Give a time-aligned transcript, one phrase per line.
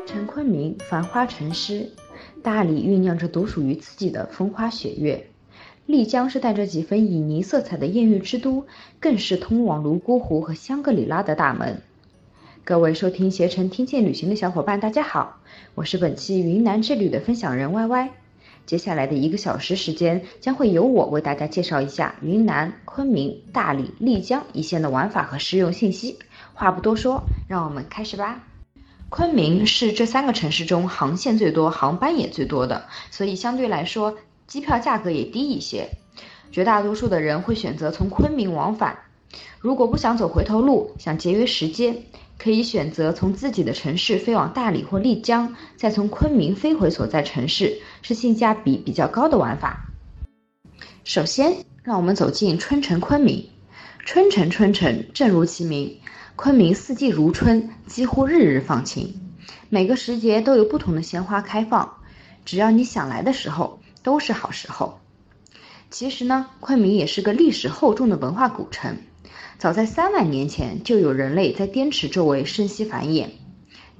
[0.00, 1.90] 春城昆明，繁花成诗。
[2.42, 5.26] 大理酝酿着独属于自己的风花雪月，
[5.84, 8.66] 丽江是带着几分旖旎色彩的艳遇之都，
[8.98, 11.82] 更是通往泸沽湖和香格里拉的大门。
[12.64, 15.40] 各位收听携程听见旅行的小伙伴，大家好，
[15.74, 18.10] 我是本期云南之旅的分享人 Y Y。
[18.64, 26.18] 接下来的一个小时时间，将会由我为大家介绍一下云南昆明、大理、丽江一线的玩法和实用信息。
[26.54, 28.46] 话不多说，让我们开始吧。
[29.10, 35.90] 昆明是这三个城市中航线最多、航班也最多的，所以相对来说机票价格也低一些。
[36.52, 38.96] 绝大多数的人会选择从昆明往返。
[39.58, 42.04] 如果不想走回头路，想节约时间，
[42.38, 49.90] 可以选择从自己的城市飞往大理或丽江，再从昆明飞回所在城市，是性价比比较高的玩法。
[51.02, 53.48] 首先，让我们走进春城昆明。
[54.04, 55.98] 春城，春城，正如其名。
[56.42, 59.20] 昆明四季如春，几乎日日放晴，
[59.68, 61.96] 每个时节都有不同的鲜花开放。
[62.46, 65.00] 只要你想来的时候，都是好时候。
[65.90, 68.96] 其实呢，昆明也是个历史厚重的文化古城。
[69.58, 73.26] 早在三万年前，就有人类在滇池周围生息繁衍。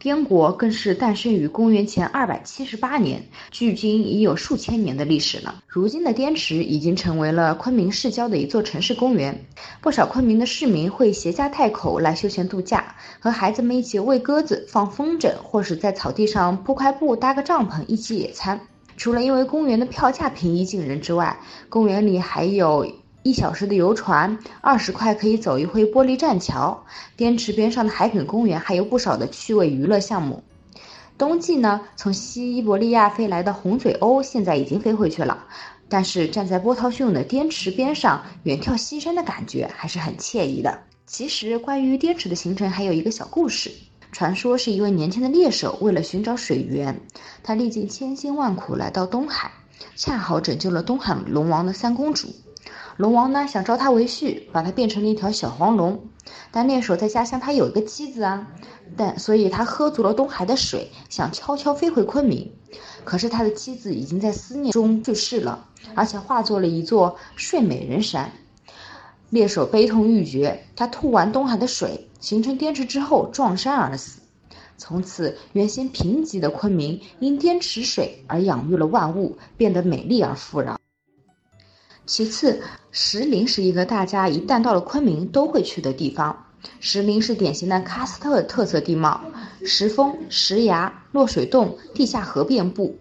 [0.00, 5.62] 滇国更是诞生于公元前二百七十八年，距今已有数千年的历史了。
[5.68, 9.44] 如今的滇池已经成为了昆明市郊的一座城市公园，
[9.82, 18.58] 不少昆明的市民会携家带口来休闲度假，和孩子们一起喂鸽子、放风筝，或是在草地上铺块布、搭个帐篷一起野餐。
[18.96, 22.90] 除了因为公园的票价平易近人之外，公园里还有。
[23.22, 26.84] 一小时的游船，二十块可以走一回玻璃栈桥。
[27.16, 30.42] 滇池边上的海埂公园还有不少的趣味娱乐项目。
[31.18, 35.44] 冬季呢，从西伯利亚飞来的红嘴鸥现在已经飞回去了，
[35.86, 40.78] 但是站在波涛汹涌的滇池边上远眺西山的感觉还是很惬意的。
[41.06, 43.70] 其实关于滇池的行程还有一个小故事，
[44.12, 46.98] 传说是一位年轻的猎手为了寻找水源，
[47.42, 49.50] 他历尽千辛万苦来到东海，
[49.94, 52.28] 恰好拯救了东海龙王的三公主。
[53.00, 56.02] 龙王呢想招他为婿，把他变成了一条小黄龙。
[56.50, 58.46] 但猎手在家乡他有一个妻子啊，
[58.94, 62.52] 但所以他喝足了东海的水，想悄悄飞回昆明。
[63.02, 68.30] 可是他的妻子已经在思念中去世了，而且化作了一座睡美人山。
[69.30, 74.20] 猎手悲痛欲绝，他吐完东海的水，形成滇池之后撞山而死。
[74.76, 80.78] 从此，原先贫瘠的昆明因滇池水而养育了万物，变得美丽而富饶。
[82.12, 82.60] 其次，
[82.90, 86.44] 石林是一个大家一旦到了昆明都会去的地方。
[86.80, 89.20] 石林是典型的喀斯特特色地貌，
[89.64, 92.98] 石峰、石崖、落水洞、地下河遍布，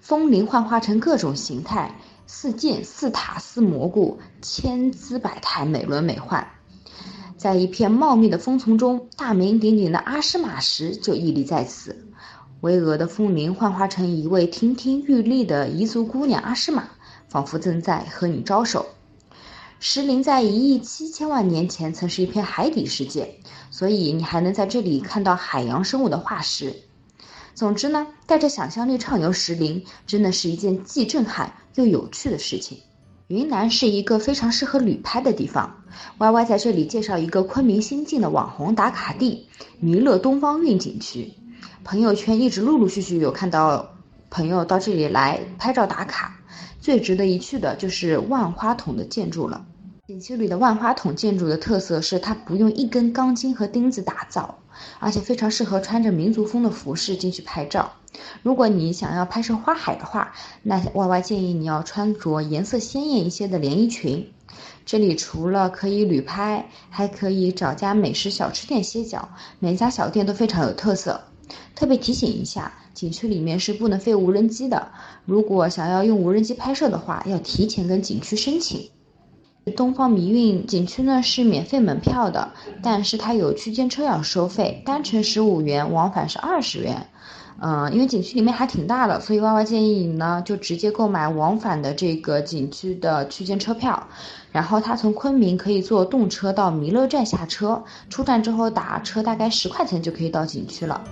[0.00, 6.44] 峰林幻化成各种形态，似剑、似塔、似蘑菇，千姿百态，美轮美奂。
[7.36, 11.96] 在一片茂密的峰丛中，大名鼎鼎的阿诗玛石就屹立在此。
[12.62, 16.88] 巍峨的峰林幻化成一位亭亭玉立的彝族姑娘阿诗玛。
[17.28, 18.86] 仿佛正在和你招手。
[19.80, 23.38] 石林在一亿七千万年前曾是一片海底世界，
[23.70, 26.74] 所以你还能在这里看到海洋生物的化石。
[27.54, 32.78] 总之呢，带着想象力畅游石林，真的是一件既震撼又有趣的事情。
[33.28, 35.84] 云南是一个非常适合旅拍的地方。
[36.16, 39.46] Y Y 在这里介绍一个昆明新晋的网红打卡地——
[39.78, 41.32] 弥勒东方韵景区。
[41.84, 43.94] 朋友圈一直陆陆续续有看到
[44.30, 46.40] 朋友到这里来拍照打卡。
[46.80, 49.64] 最值得一去的就是万花筒的建筑了。
[50.06, 54.58] 景区里的万花筒建筑的特色是它不用一根钢筋和钉子打造，
[54.98, 57.92] 而且非常适合穿着民族风的服饰进去拍照。
[58.42, 64.32] 如果你想要拍摄花海的话，那 Y Y 建议你要穿着颜色鲜艳一些的连衣裙。
[64.86, 69.28] 这里除了可以旅拍，还可以找家美食小吃店歇脚，
[69.58, 71.20] 每家小店都非常有特色。
[71.74, 74.88] 特别提醒一下，景区里面是不能飞无人机的。
[75.24, 78.90] 如果想要用无人机拍摄的话，要提前跟景区申请。
[79.76, 82.50] 东方迷运景区呢是免费门票的，
[82.82, 87.06] 但是它有区间车要收费，单程十五元，往返是二十元。
[87.60, 94.08] 嗯，因为景区里面还挺大的，所以 Y Y 建议你呢就直接购买往返的这个景区的区间车票。
[94.50, 97.80] 然后它从昆明可以坐动车到弥勒站下车，
[98.10, 101.04] 出站之后打车大概十块钱就可以到景区了。